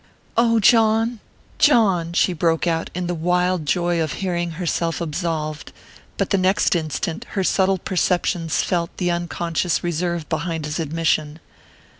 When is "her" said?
7.33-7.43